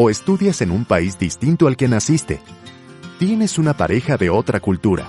[0.00, 2.40] O estudias en un país distinto al que naciste.
[3.18, 5.08] Tienes una pareja de otra cultura.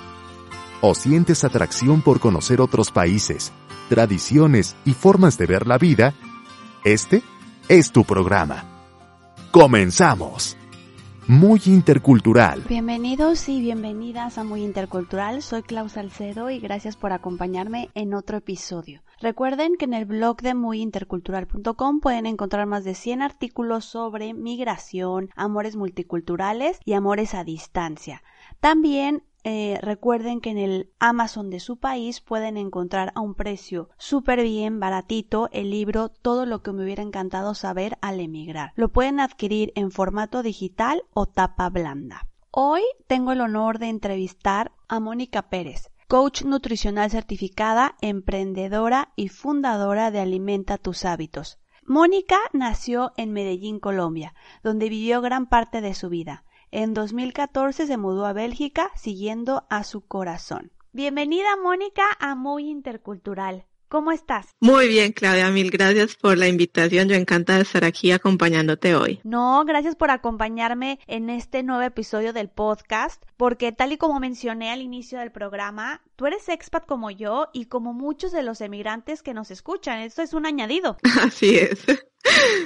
[0.81, 3.53] O sientes atracción por conocer otros países,
[3.87, 6.15] tradiciones y formas de ver la vida.
[6.83, 7.21] Este
[7.67, 8.63] es tu programa.
[9.51, 10.57] Comenzamos.
[11.27, 12.63] Muy intercultural.
[12.67, 15.43] Bienvenidos y bienvenidas a Muy Intercultural.
[15.43, 19.01] Soy Klaus Salcedo y gracias por acompañarme en otro episodio.
[19.21, 25.29] Recuerden que en el blog de muyintercultural.com pueden encontrar más de 100 artículos sobre migración,
[25.35, 28.23] amores multiculturales y amores a distancia.
[28.61, 33.89] También eh, recuerden que en el Amazon de su país pueden encontrar a un precio
[33.97, 38.71] súper bien baratito el libro Todo lo que me hubiera encantado saber al emigrar.
[38.75, 42.25] Lo pueden adquirir en formato digital o tapa blanda.
[42.51, 50.09] Hoy tengo el honor de entrevistar a Mónica Pérez, coach nutricional certificada, emprendedora y fundadora
[50.09, 51.59] de Alimenta tus hábitos.
[51.85, 56.45] Mónica nació en Medellín, Colombia, donde vivió gran parte de su vida.
[56.71, 60.71] En 2014 se mudó a Bélgica siguiendo a su corazón.
[60.93, 63.67] Bienvenida Mónica a Muy Intercultural.
[63.89, 64.55] ¿Cómo estás?
[64.59, 67.09] Muy bien, Claudia, mil gracias por la invitación.
[67.09, 69.19] Yo encantada de estar aquí acompañándote hoy.
[69.23, 74.69] No, gracias por acompañarme en este nuevo episodio del podcast, porque tal y como mencioné
[74.69, 79.23] al inicio del programa, tú eres expat como yo y como muchos de los emigrantes
[79.23, 79.97] que nos escuchan.
[80.01, 80.97] Esto es un añadido.
[81.23, 81.83] Así es.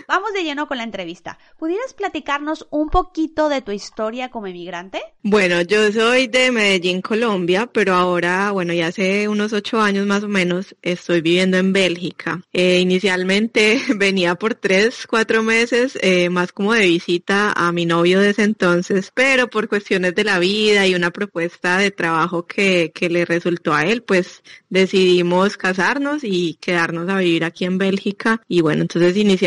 [0.07, 1.37] Vamos de lleno con la entrevista.
[1.57, 5.01] ¿Pudieras platicarnos un poquito de tu historia como emigrante?
[5.21, 10.23] Bueno, yo soy de Medellín, Colombia, pero ahora, bueno, ya hace unos ocho años más
[10.23, 12.41] o menos estoy viviendo en Bélgica.
[12.51, 18.19] Eh, inicialmente venía por tres, cuatro meses, eh, más como de visita a mi novio
[18.19, 23.09] de entonces, pero por cuestiones de la vida y una propuesta de trabajo que, que
[23.09, 28.41] le resultó a él, pues decidimos casarnos y quedarnos a vivir aquí en Bélgica.
[28.47, 29.42] Y bueno, entonces inicialmente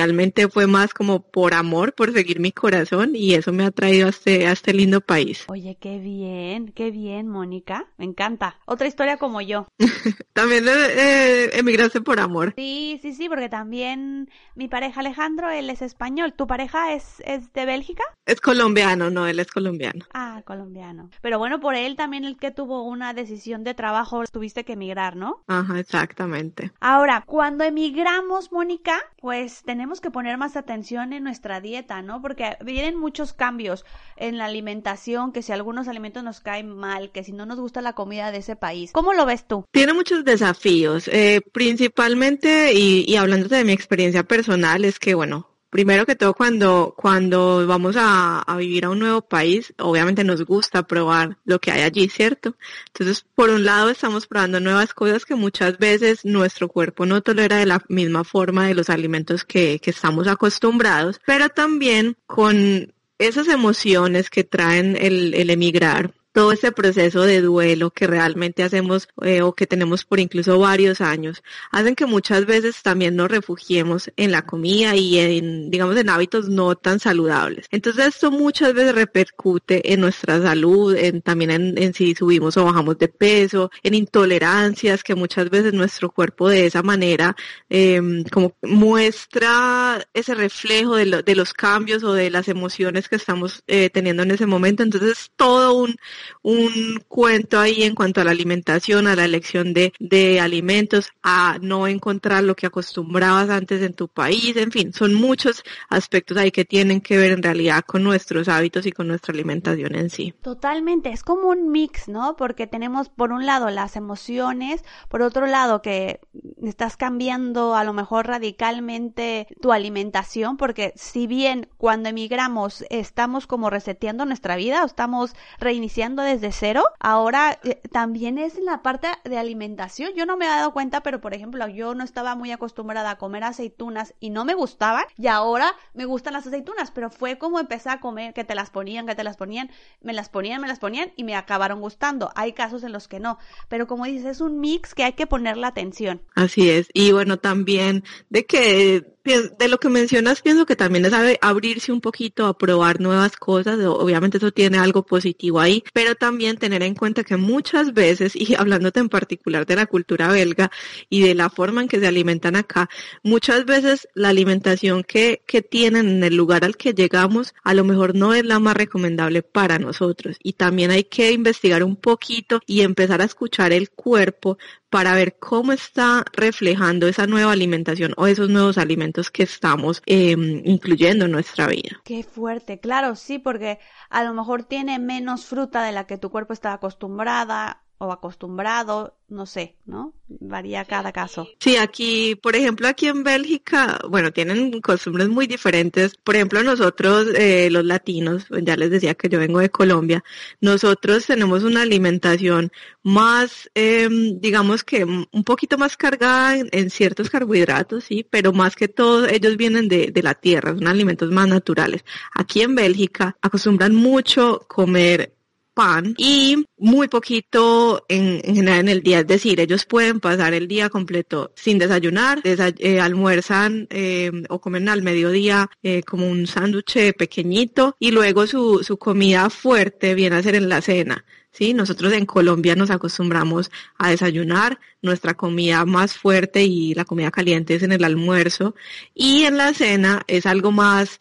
[0.50, 4.10] fue más como por amor, por seguir mi corazón y eso me ha traído a
[4.10, 5.44] este, a este lindo país.
[5.48, 7.86] Oye, qué bien, qué bien, Mónica.
[7.96, 8.58] Me encanta.
[8.66, 9.66] Otra historia como yo.
[10.32, 12.54] también eh, emigraste por amor.
[12.56, 16.34] Sí, sí, sí, porque también mi pareja Alejandro, él es español.
[16.34, 18.04] ¿Tu pareja es, es de Bélgica?
[18.26, 20.04] Es colombiano, no, él es colombiano.
[20.12, 21.10] Ah, colombiano.
[21.22, 25.16] Pero bueno, por él también el que tuvo una decisión de trabajo, tuviste que emigrar,
[25.16, 25.42] ¿no?
[25.46, 26.72] Ajá, exactamente.
[26.80, 32.20] Ahora, cuando emigramos, Mónica, pues tenemos que poner más atención en nuestra dieta, ¿no?
[32.20, 33.84] Porque vienen muchos cambios
[34.16, 37.80] en la alimentación, que si algunos alimentos nos caen mal, que si no nos gusta
[37.80, 38.92] la comida de ese país.
[38.92, 39.64] ¿Cómo lo ves tú?
[39.70, 45.55] Tiene muchos desafíos, eh, principalmente, y, y hablando de mi experiencia personal, es que, bueno,
[45.76, 50.42] primero que todo cuando, cuando vamos a, a, vivir a un nuevo país, obviamente nos
[50.46, 52.56] gusta probar lo que hay allí, ¿cierto?
[52.86, 57.58] Entonces, por un lado estamos probando nuevas cosas que muchas veces nuestro cuerpo no tolera
[57.58, 63.46] de la misma forma de los alimentos que, que estamos acostumbrados, pero también con esas
[63.48, 69.40] emociones que traen el, el emigrar, todo ese proceso de duelo que realmente hacemos eh,
[69.40, 74.32] o que tenemos por incluso varios años, hacen que muchas veces también nos refugiemos en
[74.32, 77.68] la comida y en, digamos, en hábitos no tan saludables.
[77.70, 82.98] Entonces esto muchas veces repercute en nuestra salud, en, también en, si subimos o bajamos
[82.98, 87.34] de peso, en intolerancias que muchas veces nuestro cuerpo de esa manera
[87.70, 87.98] eh,
[88.30, 93.62] como muestra ese reflejo de, lo, de, los cambios o de las emociones que estamos
[93.68, 94.82] eh, teniendo en ese momento.
[94.82, 95.96] Entonces todo un
[96.42, 101.58] un cuento ahí en cuanto a la alimentación, a la elección de, de alimentos, a
[101.60, 106.50] no encontrar lo que acostumbrabas antes en tu país, en fin, son muchos aspectos ahí
[106.50, 110.34] que tienen que ver en realidad con nuestros hábitos y con nuestra alimentación en sí.
[110.42, 112.36] Totalmente, es como un mix, ¿no?
[112.36, 116.20] Porque tenemos por un lado las emociones, por otro lado que
[116.62, 123.70] estás cambiando a lo mejor radicalmente tu alimentación, porque si bien cuando emigramos estamos como
[123.70, 129.08] reseteando nuestra vida o estamos reiniciando desde cero, ahora eh, también es en la parte
[129.24, 130.12] de alimentación.
[130.14, 133.18] Yo no me he dado cuenta, pero por ejemplo, yo no estaba muy acostumbrada a
[133.18, 137.60] comer aceitunas y no me gustaban y ahora me gustan las aceitunas, pero fue como
[137.60, 139.70] empecé a comer que te las ponían, que te las ponían,
[140.00, 142.30] me las ponían, me las ponían y me acabaron gustando.
[142.34, 145.26] Hay casos en los que no, pero como dices, es un mix que hay que
[145.26, 146.22] ponerle atención.
[146.34, 146.88] Así es.
[146.92, 152.00] Y bueno, también de que de lo que mencionas, pienso que también es abrirse un
[152.00, 153.78] poquito a probar nuevas cosas.
[153.84, 158.54] Obviamente eso tiene algo positivo ahí, pero también tener en cuenta que muchas veces, y
[158.58, 160.70] hablándote en particular de la cultura belga
[161.10, 162.88] y de la forma en que se alimentan acá,
[163.22, 167.84] muchas veces la alimentación que, que tienen en el lugar al que llegamos a lo
[167.84, 170.36] mejor no es la más recomendable para nosotros.
[170.42, 174.58] Y también hay que investigar un poquito y empezar a escuchar el cuerpo
[174.90, 180.62] para ver cómo está reflejando esa nueva alimentación o esos nuevos alimentos que estamos em,
[180.64, 182.00] incluyendo en nuestra vida.
[182.04, 183.78] Qué fuerte, claro, sí, porque
[184.10, 189.14] a lo mejor tiene menos fruta de la que tu cuerpo está acostumbrada o acostumbrado,
[189.28, 190.12] no sé, ¿no?
[190.28, 191.48] Varía cada caso.
[191.58, 196.16] Sí, aquí, por ejemplo, aquí en Bélgica, bueno, tienen costumbres muy diferentes.
[196.16, 200.22] Por ejemplo, nosotros, eh, los latinos, ya les decía que yo vengo de Colombia,
[200.60, 202.70] nosotros tenemos una alimentación
[203.02, 208.88] más, eh, digamos que un poquito más cargada en, ciertos carbohidratos, sí, pero más que
[208.88, 212.04] todo ellos vienen de, de la tierra, son alimentos más naturales.
[212.34, 215.35] Aquí en Bélgica acostumbran mucho comer
[215.76, 219.20] pan y muy poquito en, general en el día.
[219.20, 224.88] Es decir, ellos pueden pasar el día completo sin desayunar, eh, almuerzan eh, o comen
[224.88, 230.42] al mediodía eh, como un sándwich pequeñito y luego su, su comida fuerte viene a
[230.42, 231.24] ser en la cena.
[231.52, 237.30] Sí, nosotros en Colombia nos acostumbramos a desayunar, nuestra comida más fuerte y la comida
[237.30, 238.74] caliente es en el almuerzo
[239.14, 241.20] y en la cena es algo más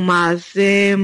[0.00, 0.96] más, eh,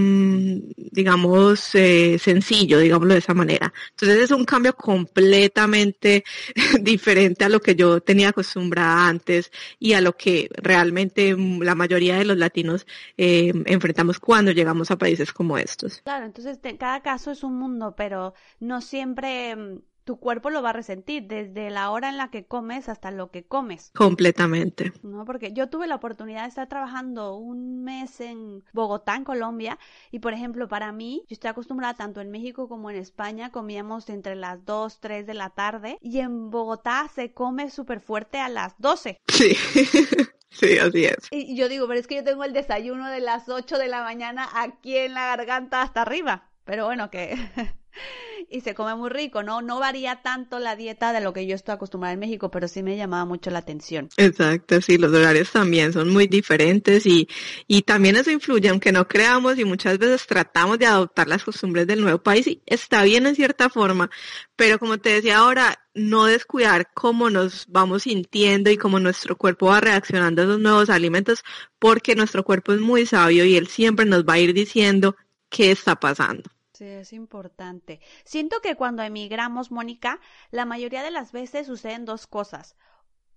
[0.77, 3.73] digamos, eh, sencillo, digámoslo de esa manera.
[3.91, 6.25] Entonces es un cambio completamente
[6.81, 12.17] diferente a lo que yo tenía acostumbrada antes y a lo que realmente la mayoría
[12.19, 16.01] de los latinos eh, enfrentamos cuando llegamos a países como estos.
[16.03, 20.71] Claro, entonces cada caso es un mundo, pero no siempre em, tu cuerpo lo va
[20.71, 23.91] a resentir desde la hora en la que comes hasta lo que comes.
[23.95, 24.93] Completamente.
[25.03, 29.79] No, porque yo tuve la oportunidad de estar trabajando un mes en Bogotá, en Colombia,
[30.11, 34.09] y por ejemplo, para mí, yo estoy acostumbrada tanto en México como en España, comíamos
[34.09, 38.49] entre las 2, 3 de la tarde, y en Bogotá se come súper fuerte a
[38.49, 39.19] las 12.
[39.29, 39.57] Sí.
[40.53, 41.29] Sí, así es.
[41.31, 44.03] Y yo digo, pero es que yo tengo el desayuno de las 8 de la
[44.03, 46.51] mañana aquí en la garganta hasta arriba.
[46.65, 47.37] Pero bueno, que
[48.49, 49.63] y se come muy rico, ¿no?
[49.63, 52.83] No varía tanto la dieta de lo que yo estoy acostumbrada en México, pero sí
[52.83, 54.09] me llamaba mucho la atención.
[54.17, 57.29] Exacto, sí, los horarios también son muy diferentes y,
[57.67, 61.87] y también eso influye, aunque no creamos y muchas veces tratamos de adoptar las costumbres
[61.87, 64.11] del nuevo país y está bien en cierta forma,
[64.57, 69.67] pero como te decía ahora, no descuidar cómo nos vamos sintiendo y cómo nuestro cuerpo
[69.67, 71.43] va reaccionando a esos nuevos alimentos,
[71.79, 75.17] porque nuestro cuerpo es muy sabio y él siempre nos va a ir diciendo
[75.49, 76.51] qué está pasando.
[76.81, 78.01] Sí, es importante.
[78.25, 80.19] Siento que cuando emigramos, Mónica,
[80.51, 82.75] la mayoría de las veces suceden dos cosas.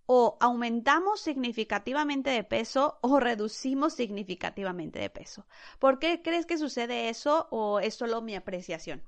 [0.05, 5.45] O aumentamos significativamente de peso o reducimos significativamente de peso.
[5.77, 9.03] ¿Por qué crees que sucede eso o es solo mi apreciación?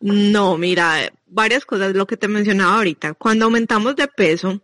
[0.00, 3.14] No, mira, varias cosas, lo que te mencionaba ahorita.
[3.14, 4.60] Cuando aumentamos de peso,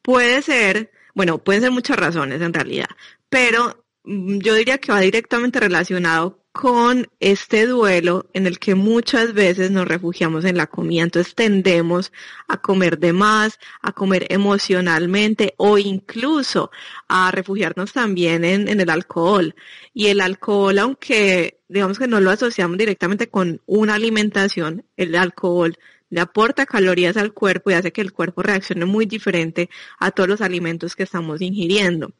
[0.00, 2.88] puede ser, bueno, pueden ser muchas razones en realidad,
[3.28, 9.34] pero mm, yo diría que va directamente relacionado con este duelo en el que muchas
[9.34, 12.12] veces nos refugiamos en la comida, entonces tendemos
[12.48, 16.70] a comer de más, a comer emocionalmente o incluso
[17.08, 19.54] a refugiarnos también en, en el alcohol.
[19.94, 25.78] Y el alcohol, aunque digamos que no lo asociamos directamente con una alimentación, el alcohol
[26.10, 30.28] le aporta calorías al cuerpo y hace que el cuerpo reaccione muy diferente a todos
[30.28, 32.12] los alimentos que estamos ingiriendo.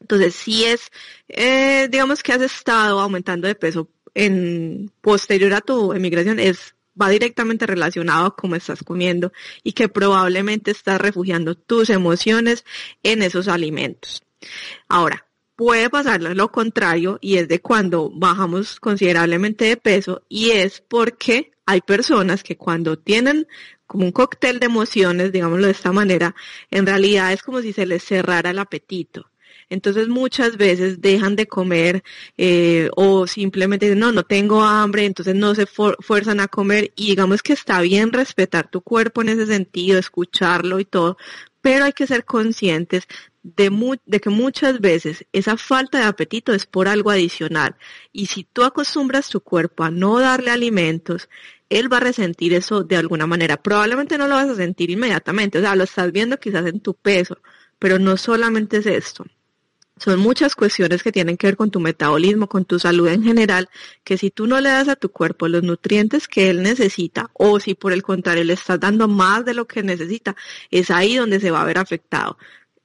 [0.00, 0.90] Entonces, si es,
[1.28, 7.10] eh, digamos que has estado aumentando de peso en posterior a tu emigración, es va
[7.10, 12.64] directamente relacionado a cómo estás comiendo y que probablemente estás refugiando tus emociones
[13.02, 14.22] en esos alimentos.
[14.88, 15.26] Ahora,
[15.56, 21.52] puede pasar lo contrario y es de cuando bajamos considerablemente de peso y es porque
[21.66, 23.46] hay personas que cuando tienen
[23.86, 26.34] como un cóctel de emociones, digámoslo de esta manera,
[26.70, 29.30] en realidad es como si se les cerrara el apetito.
[29.68, 32.04] Entonces muchas veces dejan de comer
[32.36, 37.08] eh, o simplemente dicen, no, no tengo hambre, entonces no se fuerzan a comer y
[37.08, 41.16] digamos que está bien respetar tu cuerpo en ese sentido, escucharlo y todo,
[41.60, 43.08] pero hay que ser conscientes
[43.42, 47.76] de, de, que muchas veces esa falta de apetito es por algo adicional.
[48.12, 51.28] Y si tú acostumbras tu cuerpo a no darle alimentos,
[51.68, 53.56] él va a resentir eso de alguna manera.
[53.56, 56.94] Probablemente no lo vas a sentir inmediatamente, o sea, lo estás viendo quizás en tu
[56.94, 57.38] peso,
[57.78, 59.26] pero no solamente es esto.
[59.98, 63.70] Son muchas cuestiones que tienen que ver con tu metabolismo, con tu salud en general,
[64.04, 67.60] que si tú no le das a tu cuerpo los nutrientes que él necesita, o
[67.60, 70.36] si por el contrario le estás dando más de lo que necesita,
[70.70, 72.36] es ahí donde se va a ver afectado.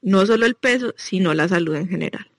[0.02, 2.32] No solo el peso, sino la salud en general.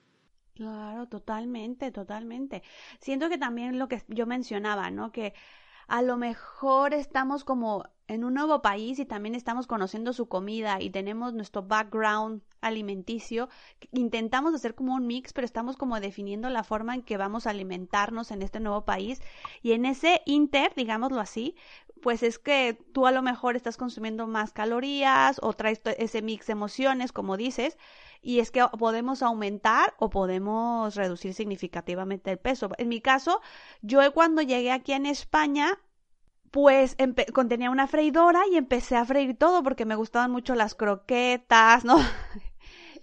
[0.55, 2.63] Claro, totalmente, totalmente.
[2.99, 5.11] Siento que también lo que yo mencionaba, ¿no?
[5.11, 5.33] Que
[5.87, 10.81] a lo mejor estamos como en un nuevo país y también estamos conociendo su comida
[10.81, 13.49] y tenemos nuestro background alimenticio,
[13.91, 17.51] intentamos hacer como un mix, pero estamos como definiendo la forma en que vamos a
[17.51, 19.21] alimentarnos en este nuevo país
[19.61, 21.55] y en ese inter, digámoslo así,
[22.01, 26.47] pues es que tú a lo mejor estás consumiendo más calorías o traes ese mix
[26.47, 27.77] de emociones, como dices,
[28.21, 32.69] y es que podemos aumentar o podemos reducir significativamente el peso.
[32.77, 33.41] En mi caso,
[33.81, 35.79] yo cuando llegué aquí en España,
[36.51, 36.95] pues
[37.33, 41.97] contenía una freidora y empecé a freír todo porque me gustaban mucho las croquetas, ¿no?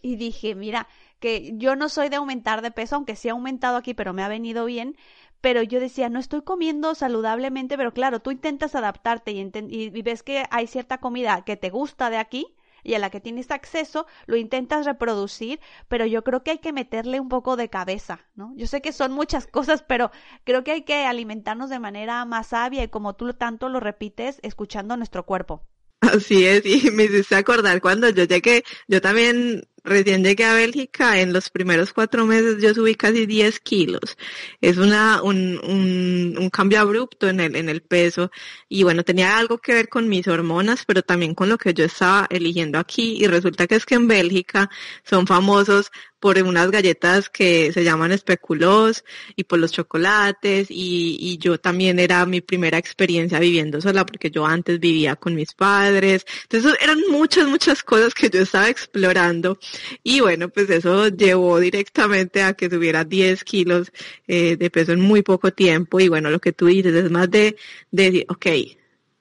[0.03, 0.89] y dije, mira,
[1.21, 4.23] que yo no soy de aumentar de peso, aunque sí he aumentado aquí, pero me
[4.23, 4.97] ha venido bien.
[5.41, 10.45] Pero yo decía, no estoy comiendo saludablemente, pero claro, tú intentas adaptarte y, ves que
[10.51, 14.37] hay cierta comida que te gusta de aquí y a la que tienes acceso, lo
[14.37, 18.53] intentas reproducir, pero yo creo que hay que meterle un poco de cabeza, ¿no?
[18.57, 20.11] Yo sé que son muchas cosas, pero
[20.45, 24.41] creo que hay que alimentarnos de manera más sabia y como tú tanto lo repites,
[24.43, 25.67] escuchando nuestro cuerpo.
[26.01, 31.21] Así es, y me hiciste acordar cuando yo llegué, yo también recién llegué a Bélgica,
[31.21, 34.17] en los primeros cuatro meses yo subí casi 10 kilos.
[34.61, 38.31] Es una, un, un, un, cambio abrupto en el, en el peso.
[38.69, 41.85] Y bueno, tenía algo que ver con mis hormonas, pero también con lo que yo
[41.85, 43.19] estaba eligiendo aquí.
[43.21, 44.71] Y resulta que es que en Bélgica
[45.05, 49.05] son famosos por unas galletas que se llaman especulos
[49.37, 54.31] y por los chocolates y, y yo también era mi primera experiencia viviendo sola porque
[54.31, 56.27] yo antes vivía con mis padres.
[56.43, 59.59] Entonces eran muchas, muchas cosas que yo estaba explorando
[60.03, 63.93] y bueno, pues eso llevó directamente a que tuviera 10 kilos
[64.27, 66.01] eh, de peso en muy poco tiempo.
[66.01, 67.57] Y bueno, lo que tú dices es más de,
[67.91, 68.47] decir, ok,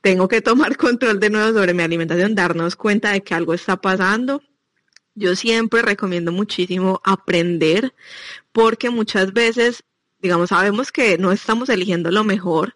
[0.01, 3.77] tengo que tomar control de nuevo sobre mi alimentación, darnos cuenta de que algo está
[3.77, 4.41] pasando.
[5.15, 7.93] Yo siempre recomiendo muchísimo aprender
[8.51, 9.83] porque muchas veces,
[10.19, 12.75] digamos, sabemos que no estamos eligiendo lo mejor,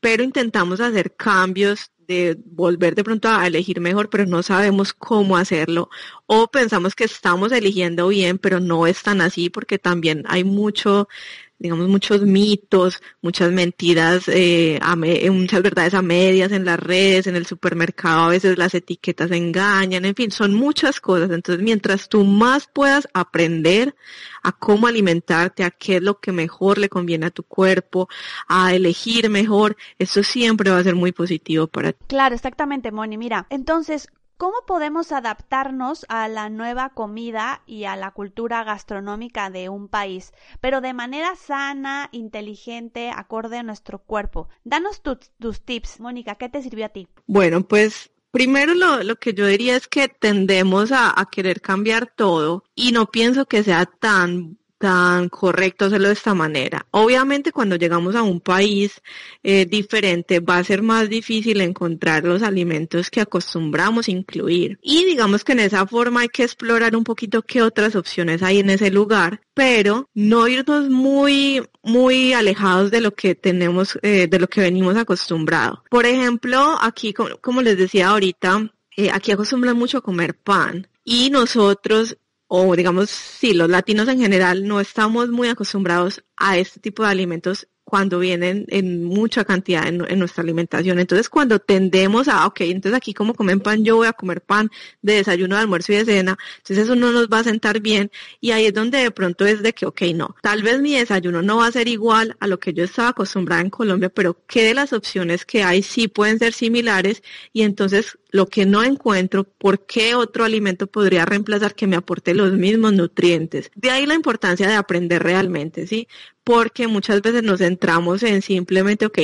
[0.00, 5.36] pero intentamos hacer cambios de volver de pronto a elegir mejor, pero no sabemos cómo
[5.36, 5.90] hacerlo.
[6.26, 11.08] O pensamos que estamos eligiendo bien, pero no es tan así porque también hay mucho
[11.58, 17.36] digamos, muchos mitos, muchas mentiras, eh, eh, muchas verdades a medias en las redes, en
[17.36, 21.30] el supermercado, a veces las etiquetas engañan, en fin, son muchas cosas.
[21.30, 23.94] Entonces, mientras tú más puedas aprender
[24.42, 28.08] a cómo alimentarte, a qué es lo que mejor le conviene a tu cuerpo,
[28.48, 32.04] a elegir mejor, eso siempre va a ser muy positivo para ti.
[32.06, 33.16] Claro, exactamente, Moni.
[33.16, 34.08] Mira, entonces,
[34.38, 40.34] ¿Cómo podemos adaptarnos a la nueva comida y a la cultura gastronómica de un país,
[40.60, 44.50] pero de manera sana, inteligente, acorde a nuestro cuerpo?
[44.62, 47.08] Danos tus tips, Mónica, ¿qué te sirvió a ti?
[47.26, 52.12] Bueno, pues Primero lo, lo, que yo diría es que tendemos a, a, querer cambiar
[52.14, 56.86] todo y no pienso que sea tan tan correcto hacerlo de esta manera.
[56.90, 59.00] Obviamente cuando llegamos a un país
[59.42, 64.78] eh, diferente va a ser más difícil encontrar los alimentos que acostumbramos incluir.
[64.82, 68.58] Y digamos que en esa forma hay que explorar un poquito qué otras opciones hay
[68.58, 74.38] en ese lugar, pero no irnos muy, muy alejados de lo que tenemos, eh, de
[74.38, 75.80] lo que venimos acostumbrados.
[75.90, 81.30] Por ejemplo, aquí, como, les decía ahorita, eh, aquí acostumbran mucho a comer pan y
[81.30, 82.16] nosotros
[82.48, 87.10] o digamos, sí, los latinos en general no estamos muy acostumbrados a este tipo de
[87.10, 90.98] alimentos cuando vienen en mucha cantidad en, nuestra alimentación.
[90.98, 94.70] Entonces, cuando tendemos a, ok, entonces aquí como comen pan, yo voy a comer pan
[95.02, 98.10] de desayuno, de almuerzo y de cena, entonces eso no nos va a sentar bien
[98.40, 101.42] y ahí es donde de pronto es de que, ok, no, tal vez mi desayuno
[101.42, 104.64] no va a ser igual a lo que yo estaba acostumbrada en Colombia, pero ¿qué
[104.64, 107.22] de las opciones que hay sí pueden ser similares
[107.52, 112.34] y entonces lo que no encuentro, ¿por qué otro alimento podría reemplazar que me aporte
[112.34, 113.70] los mismos nutrientes?
[113.74, 116.06] De ahí la importancia de aprender realmente, ¿sí?
[116.46, 119.18] porque muchas veces nos centramos en simplemente, ok,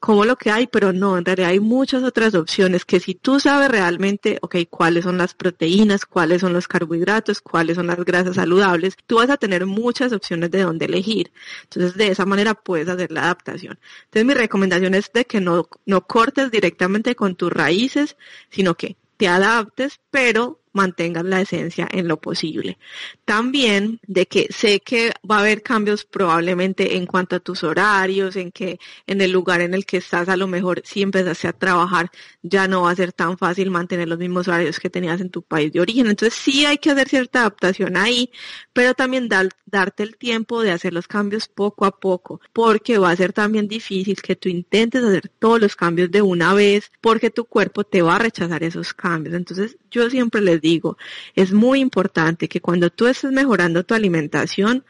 [0.00, 3.38] como lo que hay, pero no, en realidad hay muchas otras opciones que si tú
[3.38, 8.36] sabes realmente, ok, cuáles son las proteínas, cuáles son los carbohidratos, cuáles son las grasas
[8.36, 11.32] saludables, tú vas a tener muchas opciones de dónde elegir.
[11.64, 13.78] Entonces, de esa manera puedes hacer la adaptación.
[14.04, 18.16] Entonces, mi recomendación es de que no, no cortes directamente con tus raíces,
[18.50, 22.78] sino que te adaptes, pero mantengas la esencia en lo posible.
[23.24, 28.36] También de que sé que va a haber cambios probablemente en cuanto a tus horarios,
[28.36, 31.52] en que en el lugar en el que estás a lo mejor si empezaste a
[31.52, 32.10] trabajar
[32.42, 35.42] ya no va a ser tan fácil mantener los mismos horarios que tenías en tu
[35.42, 36.06] país de origen.
[36.06, 38.30] Entonces sí hay que hacer cierta adaptación ahí,
[38.72, 43.16] pero también darte el tiempo de hacer los cambios poco a poco, porque va a
[43.16, 47.44] ser también difícil que tú intentes hacer todos los cambios de una vez, porque tu
[47.44, 49.34] cuerpo te va a rechazar esos cambios.
[49.34, 50.96] Entonces yo siempre les les digo,
[51.34, 54.84] es muy importante que cuando tú estés mejorando tu alimentación,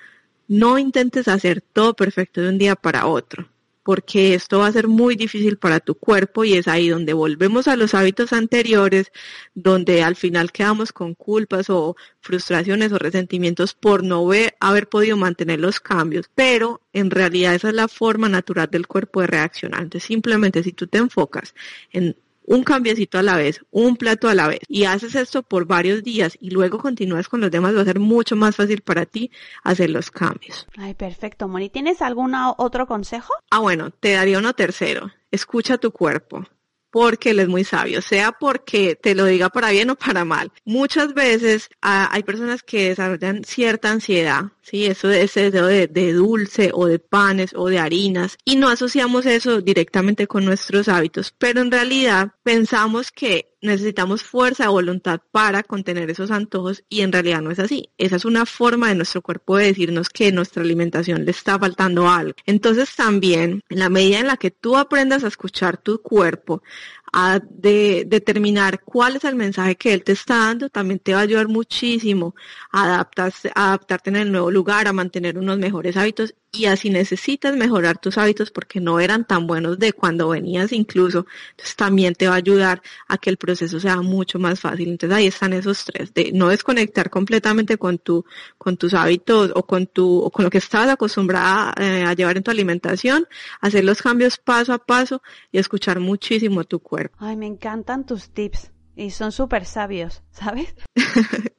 [0.48, 3.48] no intentes hacer todo perfecto de un día para otro
[3.82, 7.66] porque esto va a ser muy difícil para tu cuerpo y es ahí donde volvemos
[7.66, 9.10] a los hábitos anteriores,
[9.54, 14.28] donde al final quedamos con culpas o frustraciones o resentimientos por no
[14.60, 19.22] haber podido mantener los cambios, pero en realidad esa es la forma natural del cuerpo
[19.22, 19.82] de reaccionar.
[19.82, 21.54] Entonces simplemente si tú te enfocas
[21.92, 22.16] en
[22.50, 26.02] un cambiecito a la vez, un plato a la vez, y haces esto por varios
[26.02, 29.30] días y luego continúas con los demás, va a ser mucho más fácil para ti
[29.62, 30.66] hacer los cambios.
[30.76, 31.70] Ay, perfecto, Moni.
[31.70, 33.32] ¿Tienes algún otro consejo?
[33.50, 35.12] Ah, bueno, te daría uno tercero.
[35.30, 36.44] Escucha tu cuerpo
[36.90, 40.52] porque él es muy sabio, sea porque te lo diga para bien o para mal.
[40.64, 44.86] Muchas veces hay personas que desarrollan cierta ansiedad, ¿sí?
[44.86, 49.26] Eso ese deseo de, de, dulce o de panes o de harinas y no asociamos
[49.26, 56.10] eso directamente con nuestros hábitos, pero en realidad pensamos que necesitamos fuerza voluntad para contener
[56.10, 57.90] esos antojos y en realidad no es así.
[57.98, 62.08] Esa es una forma de nuestro cuerpo de decirnos que nuestra alimentación le está faltando
[62.08, 62.34] algo.
[62.46, 66.62] Entonces también, en la medida en la que tú aprendas a escuchar tu cuerpo,
[67.12, 71.20] a de, determinar cuál es el mensaje que él te está dando, también te va
[71.20, 72.34] a ayudar muchísimo
[72.70, 76.90] a adaptarse, a adaptarte en el nuevo lugar, a mantener unos mejores hábitos y así
[76.90, 82.14] necesitas mejorar tus hábitos porque no eran tan buenos de cuando venías incluso, entonces también
[82.14, 84.88] te va a ayudar a que el proceso sea mucho más fácil.
[84.88, 88.24] Entonces ahí están esos tres, de no desconectar completamente con tu,
[88.58, 92.36] con tus hábitos o con tu, o con lo que estabas acostumbrada eh, a llevar
[92.36, 93.26] en tu alimentación,
[93.60, 96.99] hacer los cambios paso a paso y escuchar muchísimo tu cuerpo.
[97.18, 100.74] Ay, me encantan tus tips y son súper sabios, ¿sabes?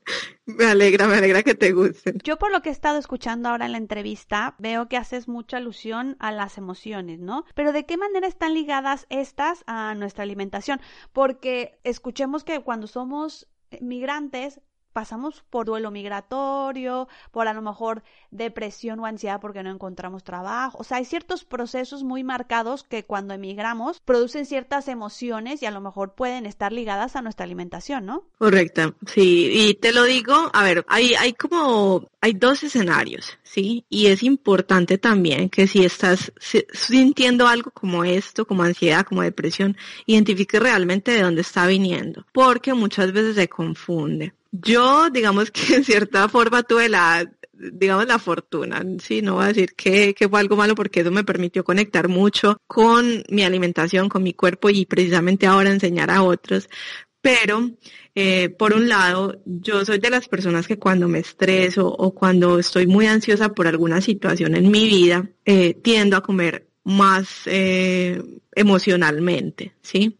[0.45, 2.19] me alegra, me alegra que te gusten.
[2.23, 5.57] Yo por lo que he estado escuchando ahora en la entrevista, veo que haces mucha
[5.57, 7.45] alusión a las emociones, ¿no?
[7.55, 10.81] Pero ¿de qué manera están ligadas estas a nuestra alimentación?
[11.13, 13.47] Porque escuchemos que cuando somos
[13.79, 14.59] migrantes
[14.91, 20.77] pasamos por duelo migratorio, por a lo mejor depresión o ansiedad porque no encontramos trabajo.
[20.79, 25.71] O sea, hay ciertos procesos muy marcados que cuando emigramos producen ciertas emociones y a
[25.71, 28.23] lo mejor pueden estar ligadas a nuestra alimentación, ¿no?
[28.37, 29.49] Correcto, sí.
[29.53, 33.85] Y te lo digo, a ver, hay, hay como, hay dos escenarios, ¿sí?
[33.89, 36.31] Y es importante también que si estás
[36.73, 42.73] sintiendo algo como esto, como ansiedad, como depresión, identifique realmente de dónde está viniendo, porque
[42.73, 44.33] muchas veces se confunde.
[44.51, 49.47] Yo, digamos que en cierta forma tuve la, digamos, la fortuna, sí, no voy a
[49.47, 54.09] decir que, que, fue algo malo porque eso me permitió conectar mucho con mi alimentación,
[54.09, 56.69] con mi cuerpo y precisamente ahora enseñar a otros.
[57.21, 57.69] Pero,
[58.15, 62.57] eh, por un lado, yo soy de las personas que cuando me estreso o cuando
[62.57, 68.21] estoy muy ansiosa por alguna situación en mi vida, eh, tiendo a comer más eh,
[68.53, 70.17] emocionalmente, ¿sí?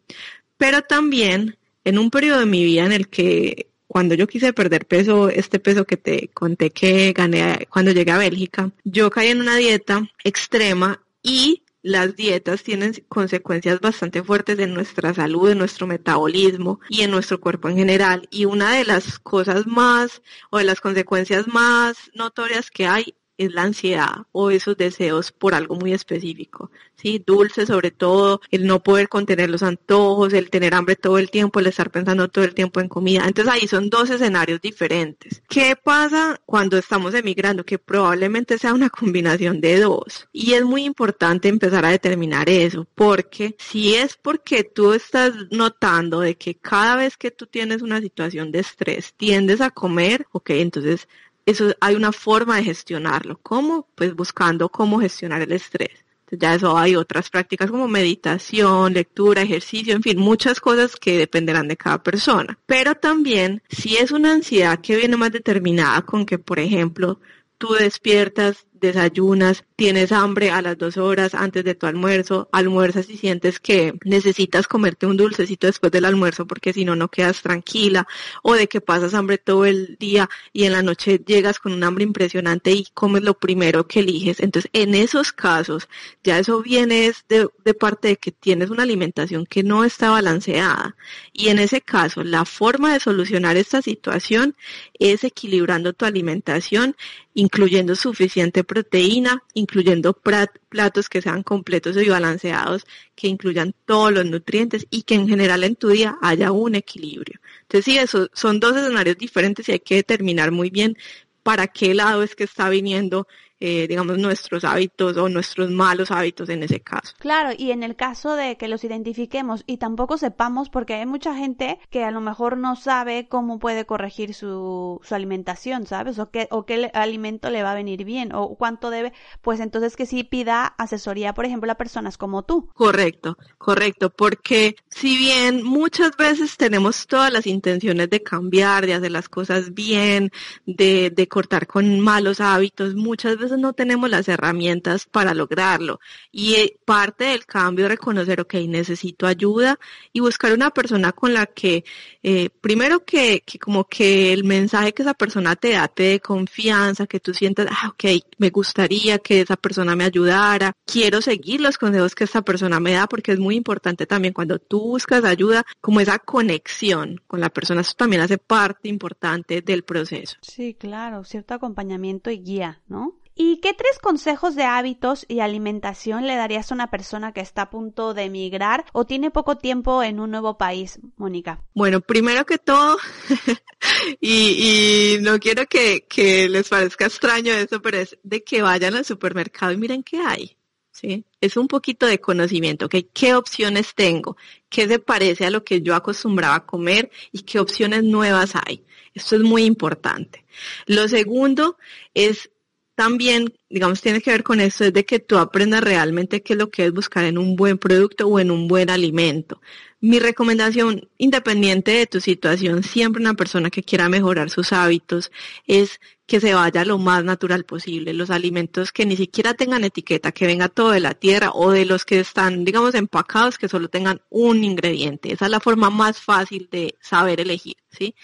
[0.57, 4.85] Pero también en un periodo de mi vida en el que cuando yo quise perder
[4.85, 9.41] peso, este peso que te conté que gané cuando llegué a Bélgica, yo caí en
[9.41, 15.87] una dieta extrema y las dietas tienen consecuencias bastante fuertes en nuestra salud, en nuestro
[15.87, 18.29] metabolismo y en nuestro cuerpo en general.
[18.31, 23.53] Y una de las cosas más o de las consecuencias más notorias que hay es
[23.53, 26.71] la ansiedad o esos deseos por algo muy específico.
[26.95, 31.31] Sí, dulce sobre todo, el no poder contener los antojos, el tener hambre todo el
[31.31, 33.23] tiempo, el estar pensando todo el tiempo en comida.
[33.25, 35.41] Entonces ahí son dos escenarios diferentes.
[35.49, 37.65] ¿Qué pasa cuando estamos emigrando?
[37.65, 40.27] Que probablemente sea una combinación de dos.
[40.31, 46.19] Y es muy importante empezar a determinar eso, porque si es porque tú estás notando
[46.19, 50.51] de que cada vez que tú tienes una situación de estrés tiendes a comer, ok,
[50.51, 51.07] entonces
[51.51, 53.39] eso hay una forma de gestionarlo.
[53.41, 53.87] ¿Cómo?
[53.95, 56.03] Pues buscando cómo gestionar el estrés.
[56.31, 61.67] ya eso hay otras prácticas como meditación, lectura, ejercicio, en fin, muchas cosas que dependerán
[61.67, 62.57] de cada persona.
[62.65, 67.19] Pero también, si es una ansiedad que viene más determinada con que, por ejemplo,
[67.57, 73.17] tú despiertas desayunas, tienes hambre a las dos horas antes de tu almuerzo, almuerzas y
[73.17, 78.07] sientes que necesitas comerte un dulcecito después del almuerzo porque si no, no quedas tranquila,
[78.43, 81.83] o de que pasas hambre todo el día y en la noche llegas con un
[81.83, 84.39] hambre impresionante y comes lo primero que eliges.
[84.39, 85.87] Entonces, en esos casos,
[86.23, 90.95] ya eso viene de, de parte de que tienes una alimentación que no está balanceada.
[91.33, 94.55] Y en ese caso, la forma de solucionar esta situación
[94.99, 96.95] es equilibrando tu alimentación,
[97.33, 104.87] incluyendo suficiente proteína, incluyendo platos que sean completos y balanceados, que incluyan todos los nutrientes
[104.89, 107.39] y que en general en tu día haya un equilibrio.
[107.63, 110.97] Entonces sí, eso son dos escenarios diferentes y hay que determinar muy bien
[111.43, 113.27] para qué lado es que está viniendo
[113.63, 117.13] eh, digamos, nuestros hábitos o nuestros malos hábitos en ese caso.
[117.19, 121.35] Claro, y en el caso de que los identifiquemos y tampoco sepamos, porque hay mucha
[121.35, 126.17] gente que a lo mejor no sabe cómo puede corregir su, su alimentación, ¿sabes?
[126.17, 129.95] O qué, o qué alimento le va a venir bien, o cuánto debe, pues entonces
[129.95, 132.67] que sí pida asesoría, por ejemplo, a personas como tú.
[132.73, 139.11] Correcto, correcto, porque si bien muchas veces tenemos todas las intenciones de cambiar, de hacer
[139.11, 140.31] las cosas bien,
[140.65, 145.99] de, de cortar con malos hábitos, muchas veces no tenemos las herramientas para lograrlo.
[146.31, 149.79] Y eh, parte del cambio es reconocer, ok, necesito ayuda
[150.13, 151.83] y buscar una persona con la que,
[152.23, 156.19] eh, primero que, que como que el mensaje que esa persona te da te dé
[156.19, 161.61] confianza, que tú sientas, ah, ok, me gustaría que esa persona me ayudara, quiero seguir
[161.61, 165.23] los consejos que esta persona me da porque es muy importante también cuando tú buscas
[165.23, 170.37] ayuda, como esa conexión con la persona, eso también hace parte importante del proceso.
[170.41, 173.15] Sí, claro, cierto acompañamiento y guía, ¿no?
[173.43, 177.63] ¿Y qué tres consejos de hábitos y alimentación le darías a una persona que está
[177.63, 181.59] a punto de emigrar o tiene poco tiempo en un nuevo país, Mónica?
[181.73, 182.99] Bueno, primero que todo,
[184.21, 186.05] y, no quiero que,
[186.51, 190.55] les parezca extraño eso, pero es de que vayan al supermercado y miren qué hay.
[190.91, 191.25] ¿sí?
[191.39, 194.37] Es un poquito de conocimiento, ¿Qué opciones tengo?
[194.69, 198.85] ¿Qué se parece a lo que yo acostumbraba a comer y qué opciones nuevas hay?
[199.15, 200.45] Esto es muy importante.
[200.85, 201.79] Lo segundo
[202.13, 202.51] es
[202.95, 206.59] también, digamos, tiene que ver con esto, es de que tú aprendas realmente qué es
[206.59, 209.61] lo que es buscar en un buen producto o en un buen alimento.
[209.99, 215.31] Mi recomendación, independiente de tu situación, siempre una persona que quiera mejorar sus hábitos,
[215.67, 218.13] es que se vaya lo más natural posible.
[218.13, 221.85] Los alimentos que ni siquiera tengan etiqueta, que venga todo de la tierra o de
[221.85, 225.31] los que están, digamos, empacados, que solo tengan un ingrediente.
[225.33, 228.15] Esa es la forma más fácil de saber elegir, ¿sí?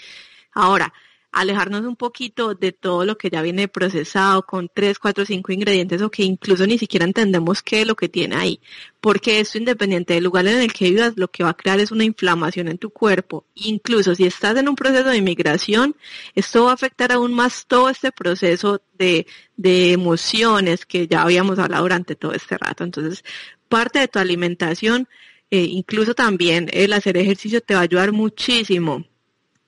[0.54, 0.94] Ahora,
[1.40, 6.02] alejarnos un poquito de todo lo que ya viene procesado con tres, cuatro, cinco ingredientes
[6.02, 8.60] o que incluso ni siquiera entendemos qué es lo que tiene ahí.
[9.00, 11.92] Porque esto independiente del lugar en el que vivas, lo que va a crear es
[11.92, 13.46] una inflamación en tu cuerpo.
[13.56, 15.96] Incluso si estás en un proceso de inmigración,
[16.34, 21.60] esto va a afectar aún más todo este proceso de, de emociones que ya habíamos
[21.60, 22.84] hablado durante todo este rato.
[22.84, 23.24] Entonces,
[23.70, 25.08] parte de tu alimentación,
[25.52, 29.06] eh, incluso también el hacer ejercicio te va a ayudar muchísimo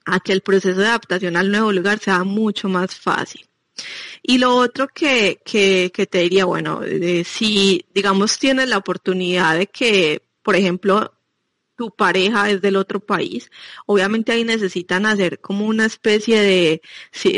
[0.06, 3.46] a que el proceso de adaptación al nuevo lugar sea mucho más fácil.
[4.22, 6.80] Y lo otro que, que, que te diría, bueno,
[7.24, 11.14] si digamos tienes la oportunidad de que, por ejemplo,
[11.76, 13.50] tu pareja es del otro país,
[13.86, 16.82] obviamente ahí necesitan hacer como una especie de,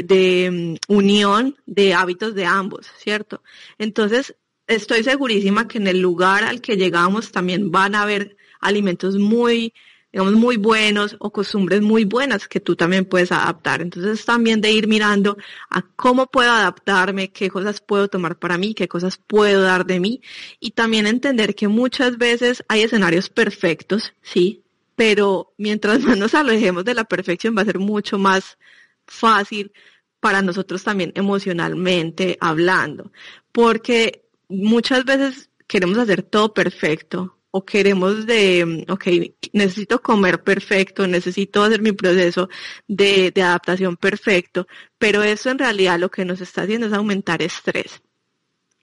[0.03, 3.43] de mm, unión de hábitos de ambos, ¿cierto?
[3.79, 4.35] Entonces,
[4.67, 9.75] estoy segurísima que en el lugar al que llegamos también van a haber alimentos muy
[10.13, 13.81] digamos, muy buenos o costumbres muy buenas que tú también puedes adaptar.
[13.81, 15.39] Entonces también de ir mirando
[15.71, 20.01] a cómo puedo adaptarme, qué cosas puedo tomar para mí, qué cosas puedo dar de
[20.01, 20.21] mí.
[20.61, 24.63] Y también entender que muchas veces hay escenarios perfectos, sí,
[24.97, 28.59] pero mientras más nos alejemos de la perfección va a ser mucho más
[29.07, 29.73] fácil
[30.21, 33.11] para nosotros también emocionalmente hablando,
[33.51, 39.07] porque muchas veces queremos hacer todo perfecto o queremos de, ok,
[39.53, 42.49] necesito comer perfecto, necesito hacer mi proceso
[42.89, 44.67] de, adaptación perfecto,
[44.99, 48.03] pero eso en realidad lo que nos está haciendo es aumentar estrés.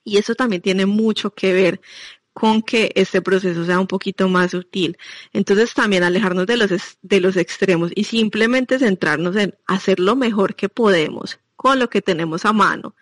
[0.04, 1.80] Y eso también tiene mucho que ver
[2.32, 4.96] con que este proceso sea un poquito más sutil.
[5.32, 6.70] Entonces también alejarnos de los,
[7.02, 12.00] de los extremos y simplemente centrarnos en hacer lo mejor que podemos con lo que
[12.00, 12.94] tenemos a mano,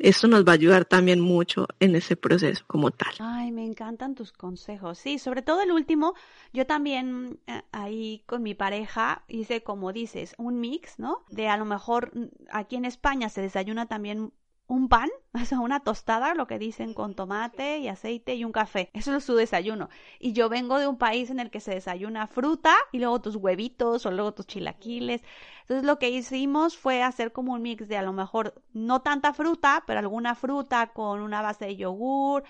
[0.00, 3.12] esto nos va a ayudar también mucho en ese proceso como tal.
[3.18, 4.98] Ay, me encantan tus consejos.
[4.98, 6.14] Sí, sobre todo el último,
[6.52, 11.24] yo también eh, ahí con mi pareja hice, como dices, un mix, ¿no?
[11.30, 14.32] De a lo mejor mm, aquí en España se desayuna también
[14.66, 18.52] un pan, o sea, una tostada, lo que dicen, con tomate y aceite y un
[18.52, 18.90] café.
[18.92, 19.88] Eso es su desayuno.
[20.18, 23.36] Y yo vengo de un país en el que se desayuna fruta y luego tus
[23.36, 25.22] huevitos o luego tus chilaquiles.
[25.70, 29.32] Entonces lo que hicimos fue hacer como un mix de a lo mejor no tanta
[29.32, 32.42] fruta, pero alguna fruta con una base de yogur,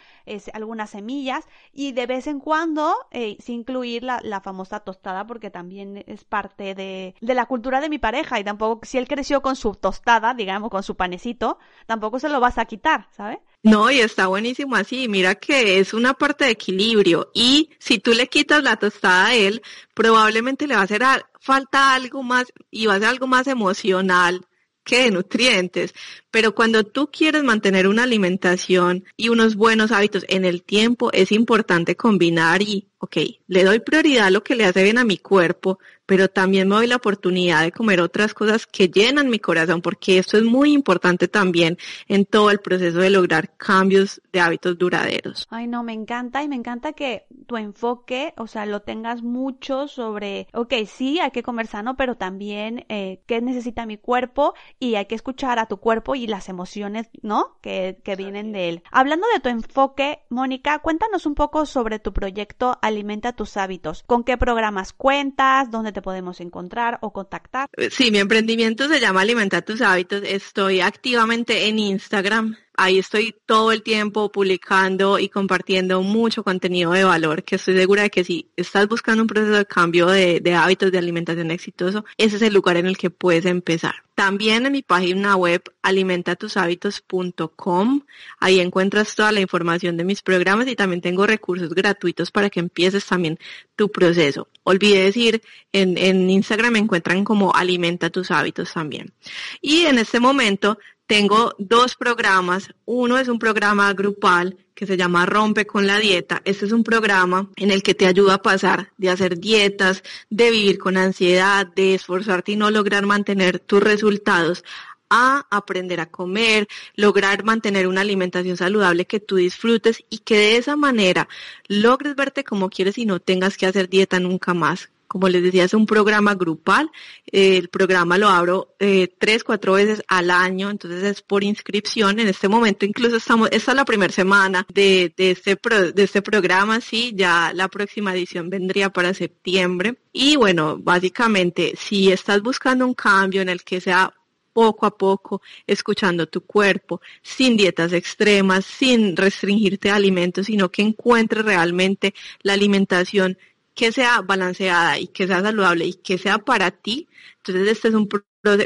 [0.55, 5.51] algunas semillas y de vez en cuando eh, sin incluir la, la, famosa tostada porque
[5.51, 9.43] también es parte de, de la cultura de mi pareja y tampoco si él creció
[9.43, 13.39] con su tostada, digamos, con su panecito, tampoco se lo vas a quitar, ¿sabes?
[13.63, 15.09] No, y está buenísimo así.
[15.09, 17.31] Mira que es una parte de equilibrio.
[17.35, 19.61] Y si tú le quitas la tostada a él,
[19.95, 21.03] probablemente le va a hacer
[21.41, 24.47] falta algo más y va a ser algo más emocional
[24.85, 25.95] que de nutrientes.
[26.31, 31.33] Pero cuando tú quieres mantener una alimentación y unos buenos hábitos en el tiempo, es
[31.33, 33.17] importante combinar y ok,
[33.49, 36.75] le doy prioridad a lo que le hace bien a mi cuerpo, pero también me
[36.75, 40.73] doy la oportunidad de comer otras cosas que llenan mi corazón, porque esto es muy
[40.73, 45.47] importante también en todo el proceso de lograr cambios de hábitos duraderos.
[45.51, 49.89] Ay, no, me encanta y me encanta que tu enfoque, o sea, lo tengas mucho
[49.89, 54.97] sobre, ok, sí, hay que comer sano, pero también eh, qué necesita mi cuerpo y
[54.97, 57.57] hay que escuchar a tu cuerpo y las emociones, ¿no?
[57.63, 58.83] Que, que vienen de él.
[58.91, 64.03] Hablando de tu enfoque, Mónica, cuéntanos un poco sobre tu proyecto Alimenta tus hábitos.
[64.05, 65.71] ¿Con qué programas cuentas?
[65.71, 67.69] ¿Dónde te podemos encontrar o contactar?
[67.91, 70.23] Sí, mi emprendimiento se llama Alimentar tus hábitos.
[70.25, 77.05] Estoy activamente en Instagram ahí estoy todo el tiempo publicando y compartiendo mucho contenido de
[77.05, 80.91] valor, que estoy segura de que si estás buscando un proceso de cambio de, hábitos
[80.91, 83.97] de alimentación exitoso, ese es el lugar en el que puedes empezar.
[84.15, 88.01] También en mi página web alimentatusabitos.com,
[88.39, 92.61] ahí encuentras toda la información de mis programas y también tengo recursos gratuitos para que
[92.61, 93.39] empieces también
[93.77, 94.49] tu proceso.
[94.63, 99.13] Olvidé decir, en, en Instagram me encuentran como alimenta tus hábitos también.
[99.61, 100.79] Y en este momento
[101.11, 102.73] tengo dos programas.
[102.85, 106.41] Uno es un programa grupal que se llama Rompe con la Dieta.
[106.45, 110.53] Este es un programa en el que te ayuda a pasar de hacer dietas, de
[110.53, 114.63] vivir con ansiedad, de esforzarte y no lograr mantener tus resultados
[115.11, 120.57] a aprender a comer, lograr mantener una alimentación saludable que tú disfrutes y que de
[120.59, 121.29] esa manera
[121.67, 125.65] logres verte como quieres y no tengas que hacer dieta nunca más como les decía,
[125.65, 126.89] es un programa grupal.
[127.27, 132.21] el programa lo abro eh, tres, cuatro veces al año, entonces es por inscripción.
[132.21, 135.59] En este momento incluso estamos, esta es la primera semana de, este,
[135.95, 139.97] de este programa, sí, ya la próxima edición vendría para septiembre.
[140.13, 144.15] Y bueno, básicamente, si estás buscando un cambio en el que sea
[144.53, 151.45] poco a poco, escuchando tu cuerpo, sin dietas extremas, sin restringirte alimentos, sino que encuentres
[151.45, 153.39] realmente la alimentación
[153.75, 157.95] que sea balanceada y que sea saludable y que sea para ti, entonces este es
[157.95, 158.09] un,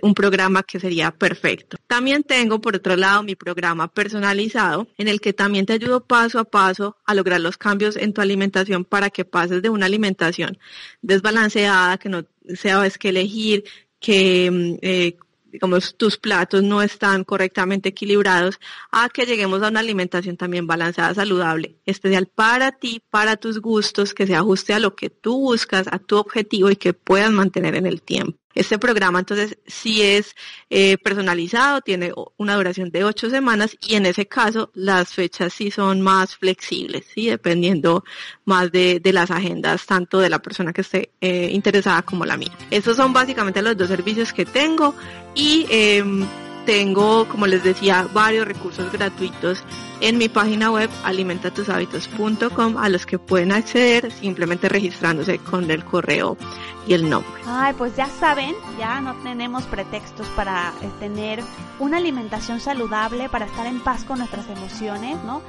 [0.03, 1.77] un programa que sería perfecto.
[1.87, 6.39] También tengo por otro lado mi programa personalizado en el que también te ayudo paso
[6.39, 10.59] a paso a lograr los cambios en tu alimentación para que pases de una alimentación
[11.03, 12.25] desbalanceada, que no
[12.57, 13.65] sabes qué elegir,
[14.01, 15.17] que mm, eh,
[15.55, 18.59] digamos, tus platos no están correctamente equilibrados,
[18.91, 24.15] a que lleguemos a una alimentación también balanceada, saludable, especial para ti, para tus gustos,
[24.15, 27.77] que se ajuste a lo que tú buscas, a tu objetivo y que puedas mantener
[27.77, 28.37] en el tiempo.
[28.55, 30.35] Este programa entonces sí es
[30.71, 35.71] eh, personalizado, tiene una duración de ocho semanas y en ese caso las fechas sí
[35.71, 37.27] son más flexibles, ¿sí?
[37.27, 38.05] dependiendo
[38.45, 42.51] más de, las agendas tanto de la persona que esté eh, interesada como la mía.
[42.71, 44.95] Estos son básicamente los dos servicios que tengo
[45.35, 46.03] y eh,
[46.65, 49.63] tengo, como les decía, varios recursos gratuitos
[50.01, 56.37] en mi página web alimentatusabitos.com a los que pueden acceder simplemente registrándose con el correo
[56.87, 57.43] y el nombre.
[57.47, 61.43] Ay, pues ya saben, ya no tenemos pretextos para eh, tener
[61.79, 65.43] una alimentación saludable, para estar en paz con nuestras emociones, ¿no?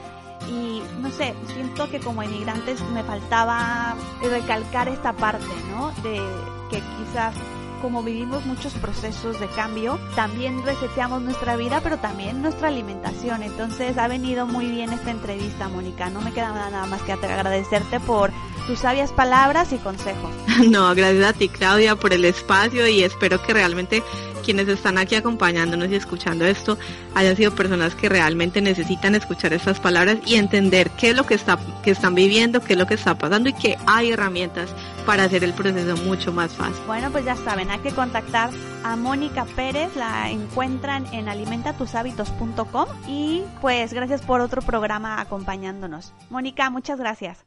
[0.49, 5.91] Y no sé, siento que como inmigrantes me faltaba recalcar esta parte, ¿no?
[6.03, 6.21] De
[6.69, 7.33] que quizás
[7.81, 13.43] como vivimos muchos procesos de cambio, también reseteamos nuestra vida, pero también nuestra alimentación.
[13.43, 16.09] Entonces ha venido muy bien esta entrevista, Mónica.
[16.09, 18.31] No me queda nada más que agradecerte por
[18.67, 20.31] tus sabias palabras y consejos.
[20.69, 24.01] No, gracias a ti, Claudia, por el espacio y espero que realmente
[24.45, 26.77] quienes están aquí acompañándonos y escuchando esto
[27.15, 31.33] hayan sido personas que realmente necesitan escuchar estas palabras y entender qué es lo que,
[31.33, 34.69] está, que están viviendo, qué es lo que está pasando y que hay herramientas
[35.05, 36.83] para hacer el proceso mucho más fácil.
[36.87, 38.49] Bueno, pues ya saben, hay que contactar
[38.83, 46.13] a Mónica Pérez, la encuentran en alimentatusabitos.com y pues gracias por otro programa acompañándonos.
[46.29, 47.45] Mónica, muchas gracias.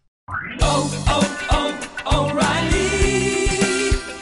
[0.61, 1.69] Oh, oh, oh,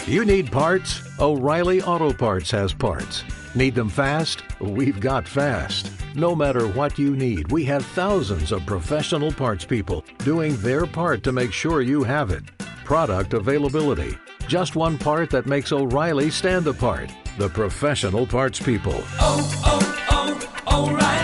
[0.06, 1.02] You need parts?
[1.18, 3.24] O'Reilly Auto Parts has parts.
[3.56, 4.42] Need them fast?
[4.60, 5.90] We've got fast.
[6.14, 11.24] No matter what you need, we have thousands of professional parts people doing their part
[11.24, 12.44] to make sure you have it.
[12.86, 14.16] Product availability.
[14.46, 17.10] Just one part that makes O'Reilly stand apart.
[17.36, 18.94] The professional parts people.
[19.18, 21.15] Oh, oh, oh, O'Reilly.